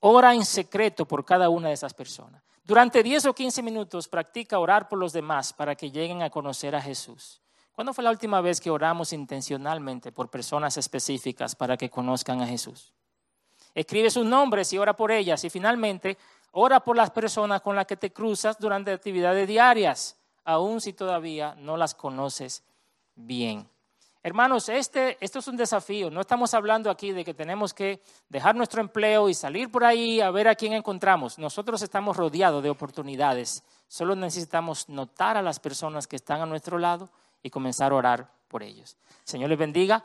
[0.00, 2.42] Ora en secreto por cada una de esas personas.
[2.66, 6.74] Durante 10 o 15 minutos practica orar por los demás para que lleguen a conocer
[6.74, 7.40] a Jesús.
[7.70, 12.46] ¿Cuándo fue la última vez que oramos intencionalmente por personas específicas para que conozcan a
[12.46, 12.92] Jesús?
[13.72, 15.44] Escribe sus nombres y ora por ellas.
[15.44, 16.18] Y finalmente,
[16.50, 21.54] ora por las personas con las que te cruzas durante actividades diarias, aun si todavía
[21.54, 22.64] no las conoces
[23.14, 23.68] bien.
[24.26, 26.10] Hermanos, este, esto es un desafío.
[26.10, 30.20] No estamos hablando aquí de que tenemos que dejar nuestro empleo y salir por ahí
[30.20, 31.38] a ver a quién encontramos.
[31.38, 33.62] Nosotros estamos rodeados de oportunidades.
[33.86, 37.08] Solo necesitamos notar a las personas que están a nuestro lado
[37.40, 38.96] y comenzar a orar por ellos.
[39.22, 40.02] Señor les bendiga.